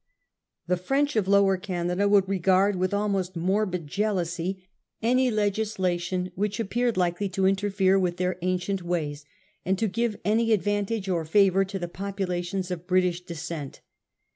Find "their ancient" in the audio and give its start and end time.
8.17-8.81